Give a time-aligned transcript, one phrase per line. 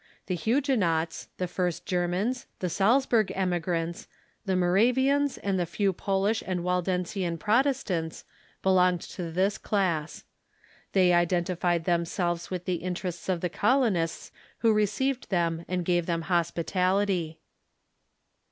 [0.25, 4.07] The Huguenots, the first Germans, the Salzburg emigrants,
[4.45, 8.25] the Moravians, and the few Polish and Waldensian Protestants
[8.63, 10.23] belonged to this class.
[10.93, 14.31] They POLITICAL FRAMEWORK OF THE COLONIES 457 identified themselves Avitli tlie interests of the colonists
[14.57, 17.35] who received them and gave them hospitalitj'.